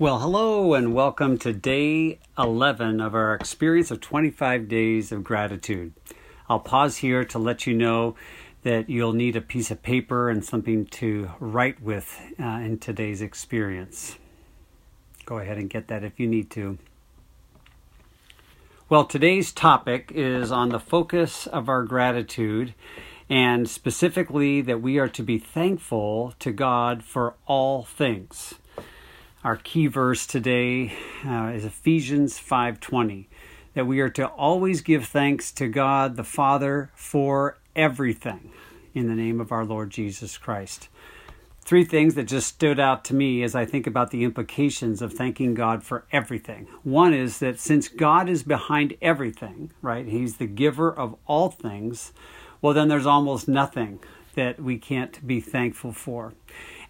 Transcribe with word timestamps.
Well, 0.00 0.20
hello 0.20 0.72
and 0.72 0.94
welcome 0.94 1.36
to 1.40 1.52
day 1.52 2.20
11 2.38 3.02
of 3.02 3.14
our 3.14 3.34
experience 3.34 3.90
of 3.90 4.00
25 4.00 4.66
days 4.66 5.12
of 5.12 5.22
gratitude. 5.22 5.92
I'll 6.48 6.58
pause 6.58 6.96
here 6.96 7.22
to 7.26 7.38
let 7.38 7.66
you 7.66 7.74
know 7.74 8.14
that 8.62 8.88
you'll 8.88 9.12
need 9.12 9.36
a 9.36 9.42
piece 9.42 9.70
of 9.70 9.82
paper 9.82 10.30
and 10.30 10.42
something 10.42 10.86
to 10.86 11.32
write 11.38 11.82
with 11.82 12.18
uh, 12.40 12.46
in 12.46 12.78
today's 12.78 13.20
experience. 13.20 14.16
Go 15.26 15.36
ahead 15.36 15.58
and 15.58 15.68
get 15.68 15.88
that 15.88 16.02
if 16.02 16.18
you 16.18 16.26
need 16.26 16.48
to. 16.52 16.78
Well, 18.88 19.04
today's 19.04 19.52
topic 19.52 20.12
is 20.14 20.50
on 20.50 20.70
the 20.70 20.80
focus 20.80 21.46
of 21.46 21.68
our 21.68 21.82
gratitude 21.82 22.72
and 23.28 23.68
specifically 23.68 24.62
that 24.62 24.80
we 24.80 24.98
are 24.98 25.08
to 25.08 25.22
be 25.22 25.38
thankful 25.38 26.32
to 26.38 26.52
God 26.52 27.04
for 27.04 27.34
all 27.46 27.82
things. 27.82 28.54
Our 29.42 29.56
key 29.56 29.86
verse 29.86 30.26
today 30.26 30.92
uh, 31.26 31.52
is 31.54 31.64
Ephesians 31.64 32.38
5:20 32.38 33.24
that 33.72 33.86
we 33.86 34.00
are 34.00 34.10
to 34.10 34.26
always 34.28 34.82
give 34.82 35.06
thanks 35.06 35.50
to 35.52 35.66
God 35.66 36.16
the 36.16 36.24
Father 36.24 36.90
for 36.94 37.56
everything 37.74 38.50
in 38.92 39.08
the 39.08 39.14
name 39.14 39.40
of 39.40 39.50
our 39.50 39.64
Lord 39.64 39.88
Jesus 39.88 40.36
Christ. 40.36 40.90
Three 41.62 41.84
things 41.84 42.16
that 42.16 42.24
just 42.24 42.48
stood 42.48 42.78
out 42.78 43.02
to 43.06 43.14
me 43.14 43.42
as 43.42 43.54
I 43.54 43.64
think 43.64 43.86
about 43.86 44.10
the 44.10 44.24
implications 44.24 45.00
of 45.00 45.14
thanking 45.14 45.54
God 45.54 45.82
for 45.82 46.04
everything. 46.12 46.68
One 46.82 47.14
is 47.14 47.38
that 47.38 47.58
since 47.58 47.88
God 47.88 48.28
is 48.28 48.42
behind 48.42 48.94
everything, 49.00 49.72
right? 49.80 50.06
He's 50.06 50.36
the 50.36 50.46
giver 50.46 50.92
of 50.92 51.16
all 51.26 51.48
things, 51.48 52.12
well 52.60 52.74
then 52.74 52.88
there's 52.88 53.06
almost 53.06 53.48
nothing 53.48 54.00
that 54.40 54.58
we 54.58 54.78
can't 54.78 55.26
be 55.26 55.38
thankful 55.38 55.92
for. 55.92 56.32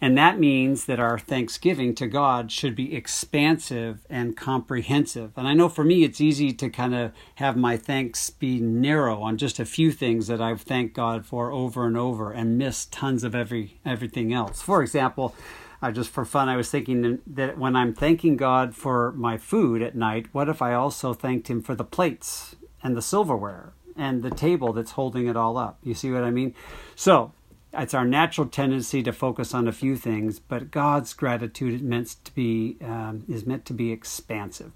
And 0.00 0.16
that 0.16 0.38
means 0.38 0.84
that 0.84 1.00
our 1.00 1.18
thanksgiving 1.18 1.96
to 1.96 2.06
God 2.06 2.52
should 2.52 2.76
be 2.76 2.94
expansive 2.94 4.06
and 4.08 4.36
comprehensive. 4.36 5.32
And 5.36 5.48
I 5.48 5.52
know 5.52 5.68
for 5.68 5.82
me, 5.82 6.04
it's 6.04 6.20
easy 6.20 6.52
to 6.52 6.70
kind 6.70 6.94
of 6.94 7.10
have 7.34 7.56
my 7.56 7.76
thanks 7.76 8.30
be 8.30 8.60
narrow 8.60 9.20
on 9.20 9.36
just 9.36 9.58
a 9.58 9.64
few 9.64 9.90
things 9.90 10.28
that 10.28 10.40
I've 10.40 10.62
thanked 10.62 10.94
God 10.94 11.26
for 11.26 11.50
over 11.50 11.86
and 11.86 11.96
over 11.96 12.30
and 12.30 12.56
miss 12.56 12.86
tons 12.86 13.24
of 13.24 13.34
every 13.34 13.80
everything 13.84 14.32
else. 14.32 14.62
For 14.62 14.80
example, 14.80 15.34
uh, 15.82 15.90
just 15.90 16.10
for 16.10 16.24
fun, 16.24 16.48
I 16.48 16.56
was 16.56 16.70
thinking 16.70 17.18
that 17.26 17.58
when 17.58 17.74
I'm 17.74 17.92
thanking 17.92 18.36
God 18.36 18.76
for 18.76 19.10
my 19.12 19.38
food 19.38 19.82
at 19.82 19.96
night, 19.96 20.26
what 20.30 20.48
if 20.48 20.62
I 20.62 20.72
also 20.72 21.14
thanked 21.14 21.48
Him 21.48 21.60
for 21.60 21.74
the 21.74 21.84
plates 21.84 22.54
and 22.80 22.96
the 22.96 23.02
silverware 23.02 23.72
and 23.96 24.22
the 24.22 24.30
table 24.30 24.72
that's 24.72 24.92
holding 24.92 25.26
it 25.26 25.36
all 25.36 25.58
up? 25.58 25.78
You 25.82 25.94
see 25.94 26.10
what 26.10 26.22
I 26.22 26.30
mean? 26.30 26.54
So 26.94 27.32
it's 27.72 27.94
our 27.94 28.04
natural 28.04 28.46
tendency 28.46 29.02
to 29.02 29.12
focus 29.12 29.54
on 29.54 29.68
a 29.68 29.72
few 29.72 29.96
things, 29.96 30.38
but 30.38 30.70
God's 30.70 31.12
gratitude 31.12 31.74
is 31.74 31.82
meant 31.82 32.16
to 32.24 32.34
be 32.34 32.76
um, 32.82 33.24
is 33.28 33.46
meant 33.46 33.64
to 33.66 33.72
be 33.72 33.92
expansive. 33.92 34.72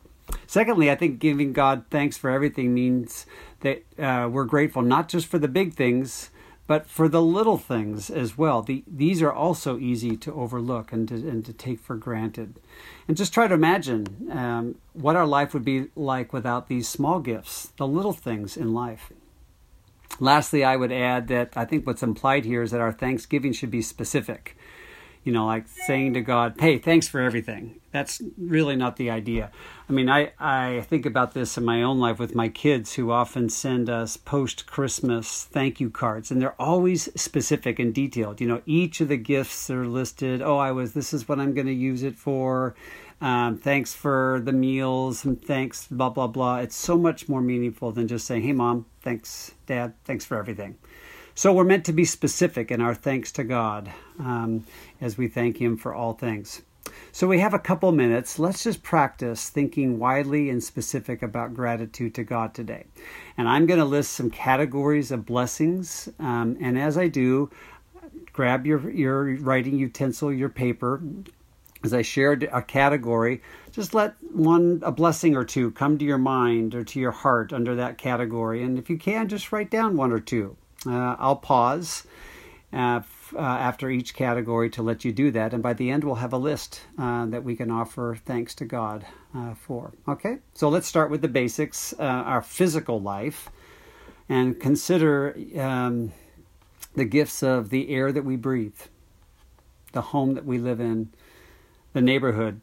Secondly, 0.47 0.91
I 0.91 0.95
think 0.95 1.19
giving 1.19 1.53
God 1.53 1.85
thanks 1.91 2.17
for 2.17 2.31
everything 2.31 2.73
means 2.73 3.27
that 3.61 3.85
uh, 3.99 4.29
we're 4.31 4.45
grateful 4.45 4.83
not 4.83 5.09
just 5.09 5.27
for 5.27 5.39
the 5.39 5.49
big 5.49 5.75
things, 5.75 6.31
but 6.67 6.87
for 6.87 7.09
the 7.09 7.21
little 7.21 7.59
things 7.59 8.09
as 8.09 8.39
well. 8.39 8.63
The, 8.63 8.85
these 8.87 9.21
are 9.21 9.33
also 9.33 9.79
easy 9.79 10.17
to 10.17 10.33
overlook 10.33 10.93
and 10.93 11.07
to, 11.09 11.15
and 11.15 11.45
to 11.45 11.53
take 11.53 11.81
for 11.81 11.97
granted. 11.97 12.59
And 13.07 13.17
just 13.17 13.35
try 13.35 13.49
to 13.49 13.55
imagine 13.55 14.29
um, 14.33 14.77
what 14.95 15.17
our 15.17 15.27
life 15.27 15.53
would 15.53 15.65
be 15.65 15.89
like 15.95 16.33
without 16.33 16.69
these 16.69 16.89
small 16.89 17.21
gifts, 17.21 17.71
the 17.77 17.87
little 17.87 18.15
things 18.15 18.57
in 18.57 18.73
life. 18.73 19.13
Lastly, 20.21 20.63
I 20.63 20.77
would 20.77 20.93
add 20.93 21.29
that 21.29 21.53
I 21.57 21.65
think 21.65 21.87
what's 21.87 22.03
implied 22.03 22.45
here 22.45 22.63
is 22.63 22.71
that 22.71 22.81
our 22.81 22.93
thanksgiving 22.93 23.53
should 23.53 23.71
be 23.71 23.83
specific. 23.83 24.57
You 25.25 25.33
know, 25.33 25.47
like 25.47 25.67
saying 25.69 26.15
to 26.15 26.21
God, 26.21 26.55
hey, 26.59 26.79
thanks 26.79 27.09
for 27.09 27.21
everything. 27.21 27.81
That's 27.93 28.21
really 28.37 28.77
not 28.77 28.97
the 28.97 29.09
idea. 29.09 29.51
I 29.89 29.93
mean, 29.93 30.09
I, 30.11 30.33
I 30.39 30.83
think 30.83 31.07
about 31.07 31.33
this 31.33 31.57
in 31.57 31.65
my 31.65 31.83
own 31.83 31.99
life 31.99 32.19
with 32.19 32.35
my 32.35 32.49
kids 32.49 32.95
who 32.95 33.11
often 33.11 33.49
send 33.49 33.89
us 33.89 34.17
post 34.17 34.67
Christmas 34.67 35.45
thank 35.45 35.81
you 35.81 35.91
cards, 35.91 36.31
and 36.31 36.43
they're 36.43 36.61
always 36.61 37.09
specific 37.19 37.79
and 37.79 37.95
detailed. 37.95 38.41
You 38.41 38.49
know, 38.49 38.63
each 38.67 39.01
of 39.01 39.09
the 39.09 39.17
gifts 39.17 39.71
are 39.71 39.87
listed. 39.87 40.43
Oh, 40.43 40.59
I 40.59 40.73
was, 40.73 40.93
this 40.93 41.15
is 41.15 41.29
what 41.29 41.41
I'm 41.41 41.55
going 41.55 41.69
to 41.69 41.73
use 41.73 42.03
it 42.03 42.17
for. 42.17 42.75
Um, 43.21 43.57
thanks 43.57 43.95
for 43.95 44.43
the 44.45 44.53
meals 44.53 45.25
and 45.25 45.41
thanks, 45.41 45.87
blah, 45.91 46.11
blah, 46.11 46.27
blah. 46.27 46.59
It's 46.59 46.77
so 46.77 46.99
much 46.99 47.29
more 47.29 47.41
meaningful 47.41 47.93
than 47.93 48.09
just 48.09 48.27
saying, 48.27 48.43
hey, 48.43 48.53
mom, 48.53 48.87
thanks, 49.01 49.53
dad, 49.67 49.95
thanks 50.05 50.25
for 50.25 50.37
everything. 50.37 50.77
So 51.37 51.53
we're 51.53 51.65
meant 51.65 51.85
to 51.87 51.93
be 51.93 52.05
specific 52.05 52.71
in 52.71 52.81
our 52.81 52.95
thanks 52.95 53.33
to 53.33 53.45
God 53.45 53.91
um, 54.21 54.65
as 55.01 55.19
we 55.19 55.27
thank 55.27 55.61
Him 55.61 55.77
for 55.77 55.93
all 55.93 56.13
things. 56.13 56.63
So 57.11 57.27
we 57.27 57.41
have 57.41 57.55
a 57.55 57.59
couple 57.59 57.91
minutes. 57.91 58.39
Let's 58.39 58.63
just 58.63 58.85
practice 58.85 59.51
thinking 59.51 59.99
widely 59.99 60.49
and 60.49 60.63
specific 60.63 61.23
about 61.23 61.53
gratitude 61.53 62.15
to 62.15 62.23
God 62.23 62.55
today. 62.55 62.87
And 63.37 63.49
I'm 63.49 63.67
going 63.67 63.81
to 63.81 63.85
list 63.85 64.13
some 64.13 64.31
categories 64.31 65.11
of 65.11 65.27
blessings. 65.27 66.09
Um, 66.21 66.57
and 66.61 66.79
as 66.79 66.97
I 66.97 67.09
do, 67.09 67.51
grab 68.33 68.65
your, 68.65 68.89
your 68.91 69.35
writing 69.39 69.77
utensil, 69.77 70.33
your 70.33 70.51
paper, 70.51 71.03
as 71.83 71.93
I 71.93 72.03
shared 72.03 72.49
a 72.53 72.63
category, 72.63 73.43
just 73.73 73.93
let 73.93 74.15
one, 74.33 74.81
a 74.85 74.93
blessing 74.93 75.35
or 75.35 75.45
two 75.45 75.73
come 75.73 75.99
to 75.99 76.05
your 76.05 76.19
mind 76.19 76.77
or 76.77 76.85
to 76.85 77.01
your 77.01 77.11
heart 77.11 77.53
under 77.53 77.75
that 77.75 77.99
category. 77.99 78.63
And 78.63 78.79
if 78.79 78.89
you 78.89 78.99
can, 78.99 79.29
just 79.29 79.51
write 79.51 79.71
down 79.71 79.97
one 79.97 80.13
or 80.13 80.21
two. 80.21 80.57
Uh, 80.87 81.17
I'll 81.19 81.37
pause 81.37 82.07
uh, 82.73 82.99
f- 82.99 83.35
uh, 83.37 83.41
after 83.41 83.91
each 83.91 84.15
category 84.15 84.69
to 84.71 84.83
let 84.83 85.05
you 85.05 85.13
do 85.13 85.31
that. 85.31 85.55
And 85.55 85.63
by 85.63 85.75
the 85.75 85.91
end, 85.91 86.05
we'll 86.05 86.17
have 86.17 86.33
a 86.33 86.39
list 86.39 86.81
uh, 86.99 87.27
that 87.27 87.45
we 87.45 87.57
can 87.57 87.71
offer 87.71 88.19
thanks 88.25 88.55
to 88.57 88.65
God 88.65 89.07
uh, 89.35 89.55
for. 89.55 89.93
Okay? 90.09 90.39
So 90.55 90.69
let's 90.69 90.87
start 90.87 91.11
with 91.11 91.23
the 91.23 91.29
basics 91.29 91.95
uh, 91.99 92.03
our 92.03 92.43
physical 92.43 93.01
life 93.01 93.49
and 94.29 94.59
consider 94.59 95.37
um, 95.59 96.13
the 96.95 97.05
gifts 97.05 97.43
of 97.43 97.71
the 97.71 97.91
air 97.91 98.13
that 98.13 98.25
we 98.25 98.37
breathe, 98.37 98.81
the 99.93 100.01
home 100.01 100.35
that 100.35 100.45
we 100.45 100.59
live 100.59 100.81
in 100.81 101.11
the 101.93 102.01
neighborhood, 102.01 102.61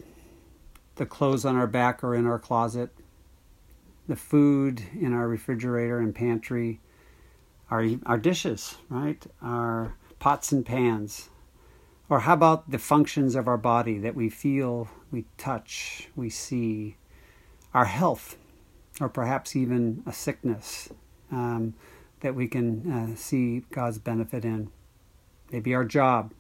the 0.96 1.06
clothes 1.06 1.46
on 1.46 1.56
our 1.56 1.68
back 1.68 2.04
or 2.04 2.16
in 2.16 2.26
our 2.26 2.40
closet, 2.40 2.90
the 4.08 4.16
food 4.16 4.84
in 5.00 5.14
our 5.14 5.28
refrigerator 5.28 6.00
and 6.00 6.14
pantry, 6.14 6.82
our, 7.72 7.88
our 8.06 8.18
dishes, 8.20 8.76
right? 8.90 9.26
Our 9.42 9.96
pots 10.20 10.52
and 10.52 10.64
pans. 10.64 11.30
Or 12.10 12.20
how 12.20 12.34
about 12.34 12.70
the 12.70 12.78
functions 12.78 13.36
of 13.36 13.48
our 13.48 13.58
body 13.58 13.98
that 14.00 14.14
we 14.14 14.30
feel, 14.30 14.90
we 15.12 15.26
touch, 15.38 16.10
we 16.16 16.30
see? 16.30 16.98
Our 17.74 17.86
health, 17.86 18.38
or 19.00 19.08
perhaps 19.08 19.56
even 19.56 20.04
a 20.06 20.12
sickness 20.12 20.90
um, 21.32 21.74
that 22.20 22.36
we 22.36 22.48
can 22.48 22.92
uh, 22.92 23.16
see 23.16 23.64
God's 23.72 23.98
benefit 23.98 24.44
in. 24.44 24.70
Maybe 25.52 25.74
our 25.74 25.86
job, 25.86 26.34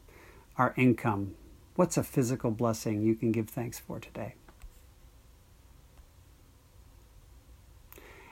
our 0.57 0.73
income, 0.75 1.35
What's 1.75 1.97
a 1.97 2.03
physical 2.03 2.51
blessing 2.51 3.01
you 3.01 3.15
can 3.15 3.31
give 3.31 3.49
thanks 3.49 3.79
for 3.79 3.99
today? 3.99 4.35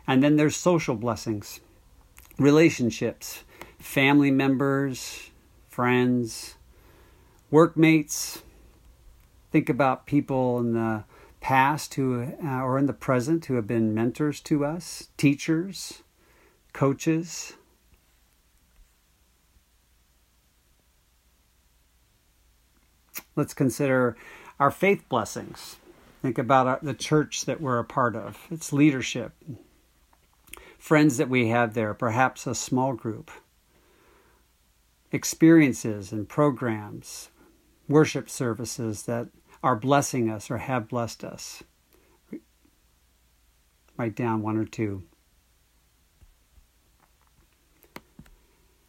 And 0.05 0.21
then 0.21 0.35
there's 0.35 0.55
social 0.55 0.95
blessings, 0.95 1.59
relationships, 2.39 3.43
family 3.77 4.31
members, 4.31 5.29
friends, 5.67 6.55
workmates. 7.51 8.41
Think 9.51 9.69
about 9.69 10.05
people 10.05 10.59
in 10.59 10.73
the 10.73 11.03
past 11.41 11.93
who 11.95 12.33
uh, 12.43 12.61
or 12.61 12.77
in 12.77 12.85
the 12.85 12.93
present 12.93 13.45
who 13.45 13.55
have 13.55 13.67
been 13.67 13.93
mentors 13.93 14.39
to 14.41 14.65
us, 14.65 15.09
teachers, 15.17 16.03
coaches, 16.73 17.53
let's 23.39 23.53
consider 23.53 24.15
our 24.59 24.69
faith 24.69 25.07
blessings. 25.09 25.77
Think 26.21 26.37
about 26.37 26.67
our, 26.67 26.79
the 26.81 26.93
church 26.93 27.45
that 27.45 27.61
we're 27.61 27.79
a 27.79 27.85
part 27.85 28.15
of, 28.15 28.45
its 28.51 28.73
leadership, 28.73 29.31
friends 30.79 31.17
that 31.17 31.29
we 31.29 31.49
have 31.49 31.75
there, 31.75 31.93
perhaps 31.93 32.47
a 32.47 32.55
small 32.55 32.93
group, 32.93 33.29
experiences 35.11 36.11
and 36.11 36.27
programs, 36.27 37.29
worship 37.87 38.29
services 38.29 39.03
that 39.03 39.27
are 39.61 39.75
blessing 39.75 40.29
us 40.29 40.49
or 40.49 40.57
have 40.57 40.87
blessed 40.87 41.23
us. 41.23 41.61
Write 43.97 44.15
down 44.15 44.41
one 44.41 44.55
or 44.55 44.65
two. 44.65 45.03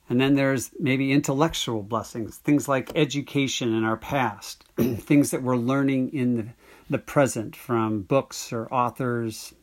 And 0.09 0.21
then 0.21 0.35
there's 0.35 0.71
maybe 0.79 1.13
intellectual 1.13 1.83
blessings, 1.83 2.37
things 2.37 2.69
like 2.69 2.91
education 2.97 3.75
in 3.75 3.85
our 3.85 3.97
past, 3.97 4.65
things 4.77 5.31
that 5.31 5.43
we're 5.43 5.57
learning 5.57 6.13
in 6.13 6.37
the, 6.37 6.47
the 6.89 6.99
present 6.99 7.55
from 7.55 8.03
books 8.03 8.53
or 8.53 8.73
authors, 8.73 9.55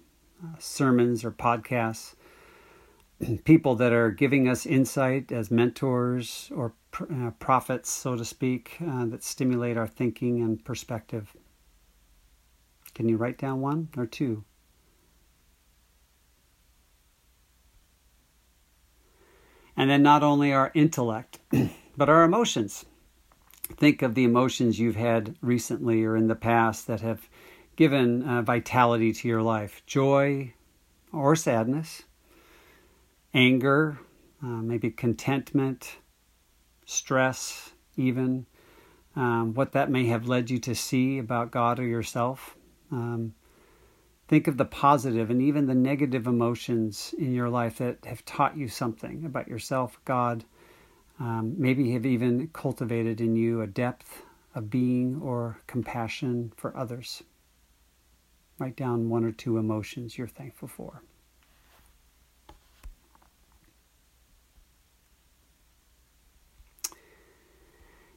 sermons 0.60 1.24
or 1.24 1.32
podcasts, 1.32 2.16
people 3.46 3.76
that 3.76 3.94
are 3.94 4.12
giving 4.12 4.48
us 4.48 4.66
insight 4.66 5.32
as 5.32 5.50
mentors 5.50 6.52
or 6.56 6.74
uh, 7.00 7.32
prophets, 7.40 7.90
so 7.90 8.16
to 8.16 8.26
speak, 8.26 8.78
uh, 8.86 9.06
that 9.06 9.24
stimulate 9.24 9.78
our 9.78 9.88
thinking 9.88 10.42
and 10.42 10.64
perspective. 10.64 11.36
Can 12.94 13.08
you 13.10 13.18
write 13.18 13.38
down 13.38 13.62
one 13.62 13.90
or 13.98 14.06
two? 14.06 14.44
And 19.76 19.90
then 19.90 20.02
not 20.02 20.24
only 20.24 20.52
our 20.52 20.72
intellect, 20.74 21.40
but 21.98 22.10
our 22.10 22.24
emotions. 22.24 22.86
Think 23.76 24.02
of 24.02 24.16
the 24.16 24.24
emotions 24.24 24.80
you've 24.80 24.96
had 24.96 25.36
recently 25.42 26.04
or 26.04 26.16
in 26.16 26.28
the 26.28 26.36
past 26.36 26.88
that 26.88 27.02
have 27.02 27.30
given 27.78 28.24
uh, 28.24 28.42
vitality 28.42 29.14
to 29.14 29.28
your 29.28 29.42
life 29.42 29.82
joy 29.86 30.54
or 31.14 31.36
sadness, 31.36 32.04
anger, 33.34 33.98
uh, 34.44 34.48
maybe 34.48 34.92
contentment, 34.92 35.98
stress, 36.86 37.72
even. 37.96 38.46
Um, 39.16 39.56
what 39.56 39.72
that 39.72 39.90
may 39.90 40.06
have 40.08 40.28
led 40.28 40.52
you 40.52 40.60
to 40.60 40.76
see 40.76 41.18
about 41.18 41.50
God 41.50 41.80
or 41.80 41.88
yourself. 41.88 42.56
Um, 42.92 43.34
think 44.28 44.48
of 44.48 44.58
the 44.58 44.66
positive 44.66 45.32
and 45.32 45.42
even 45.42 45.66
the 45.66 45.74
negative 45.74 46.28
emotions 46.28 47.16
in 47.18 47.34
your 47.34 47.50
life 47.50 47.78
that 47.80 48.06
have 48.06 48.24
taught 48.26 48.58
you 48.58 48.68
something 48.68 49.26
about 49.26 49.48
yourself, 49.48 50.00
God, 50.06 50.44
um, 51.20 51.56
maybe 51.58 51.92
have 51.94 52.06
even 52.06 52.48
cultivated 52.50 53.20
in 53.20 53.36
you 53.36 53.62
a 53.62 53.68
depth 53.68 54.22
of 54.54 54.70
being 54.70 55.20
or 55.22 55.60
compassion 55.66 56.54
for 56.56 56.76
others. 56.78 57.24
Write 58.60 58.76
down 58.76 59.10
one 59.10 59.24
or 59.24 59.32
two 59.32 59.58
emotions 59.58 60.18
you're 60.18 60.28
thankful 60.28 60.68
for. 60.68 61.02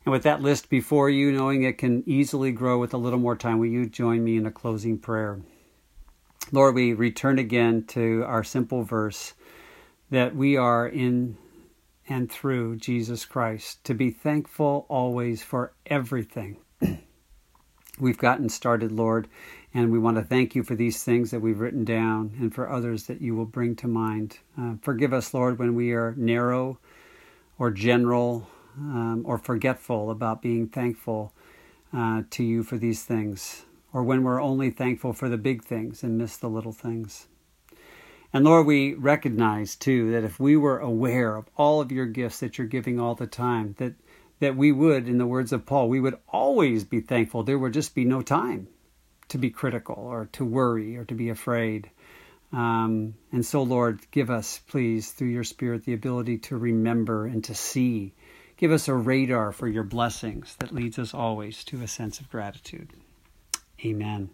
And 0.05 0.13
with 0.13 0.23
that 0.23 0.41
list 0.41 0.71
before 0.71 1.11
you, 1.11 1.31
knowing 1.31 1.63
it 1.63 1.77
can 1.77 2.03
easily 2.07 2.53
grow 2.53 2.79
with 2.79 2.95
a 2.95 2.99
little 2.99 3.19
more 3.19 3.37
time, 3.37 3.59
will 3.59 3.67
you 3.67 3.87
join 3.87 4.25
me 4.25 4.37
in 4.37 4.47
a 4.47 4.51
closing 4.51 4.99
prayer? 4.99 5.41
Lord, 6.53 6.75
we 6.75 6.95
return 6.95 7.39
again 7.39 7.85
to 7.89 8.25
our 8.27 8.43
simple 8.43 8.83
verse 8.83 9.35
that 10.11 10.35
we 10.35 10.57
are 10.57 10.89
in 10.89 11.37
and 12.09 12.31
through 12.31 12.77
Jesus 12.77 13.25
Christ, 13.25 13.85
to 13.85 13.95
be 13.95 14.11
thankful 14.11 14.85
always 14.89 15.43
for 15.43 15.75
everything. 15.87 16.57
We've 18.01 18.19
gotten 18.19 18.49
started, 18.49 18.93
Lord, 18.93 19.29
and 19.73 19.93
we 19.93 19.99
want 19.99 20.17
to 20.17 20.23
thank 20.23 20.55
you 20.55 20.63
for 20.63 20.75
these 20.75 21.03
things 21.03 21.31
that 21.31 21.41
we've 21.41 21.61
written 21.61 21.85
down 21.85 22.33
and 22.41 22.55
for 22.55 22.71
others 22.71 23.05
that 23.05 23.21
you 23.21 23.35
will 23.35 23.47
bring 23.47 23.77
to 23.77 23.89
mind. 23.89 24.39
Uh, 24.59 24.75
forgive 24.83 25.13
us, 25.13 25.33
Lord, 25.35 25.59
when 25.59 25.75
we 25.75 25.93
are 25.93 26.15
narrow 26.17 26.79
or 27.59 27.71
general 27.71 28.49
um, 28.79 29.23
or 29.27 29.39
forgetful 29.39 30.11
about 30.11 30.43
being 30.43 30.67
thankful 30.69 31.33
uh, 31.93 32.23
to 32.31 32.43
you 32.45 32.63
for 32.63 32.79
these 32.79 33.05
things, 33.05 33.65
or 33.93 34.03
when 34.03 34.23
we're 34.23 34.41
only 34.41 34.71
thankful 34.71 35.13
for 35.13 35.29
the 35.29 35.39
big 35.39 35.65
things 35.65 36.03
and 36.03 36.17
miss 36.17 36.37
the 36.37 36.49
little 36.49 36.73
things. 36.73 37.27
And 38.33 38.45
Lord, 38.45 38.67
we 38.67 38.95
recognize 38.95 39.75
too 39.75 40.13
that 40.13 40.23
if 40.23 40.39
we 40.39 40.57
were 40.57 40.79
aware 40.79 41.35
of 41.37 41.51
all 41.57 41.81
of 41.81 41.91
your 41.91 42.07
gifts 42.07 42.41
that 42.41 42.59
you're 42.59 42.67
giving 42.67 43.01
all 43.01 43.17
the 43.17 43.27
time, 43.27 43.75
that 43.79 43.95
that 44.41 44.57
we 44.57 44.73
would, 44.73 45.09
in 45.09 45.19
the 45.19 45.27
words 45.27 45.53
of 45.53 45.67
Paul, 45.67 45.89
we 45.89 46.01
would 46.01 46.19
always 46.29 46.85
be 46.85 47.01
thankful. 47.01 47.43
There 47.43 47.59
would 47.59 47.73
just 47.73 47.95
be 47.95 48.05
no 48.05 48.23
time 48.23 48.69
to 49.29 49.39
be 49.39 49.51
critical 49.51 49.95
or 49.95 50.29
to 50.33 50.45
worry 50.45 50.97
or 50.97 51.05
to 51.05 51.15
be 51.15 51.29
afraid. 51.29 51.91
Um, 52.53 53.15
and 53.31 53.47
so, 53.47 53.63
Lord, 53.63 54.01
give 54.11 54.29
us, 54.31 54.59
please, 54.67 55.13
through 55.13 55.29
your 55.29 55.45
Spirit, 55.45 55.85
the 55.85 55.93
ability 55.93 56.39
to 56.39 56.57
remember 56.57 57.27
and 57.27 57.45
to 57.45 57.55
see. 57.55 58.15
Give 58.57 58.73
us 58.73 58.89
a 58.89 58.95
radar 58.95 59.53
for 59.53 59.69
your 59.69 59.85
blessings 59.85 60.57
that 60.59 60.75
leads 60.75 60.99
us 60.99 61.15
always 61.15 61.63
to 61.65 61.83
a 61.83 61.89
sense 61.89 62.19
of 62.19 62.29
gratitude. 62.29 62.91
Amen. 63.85 64.31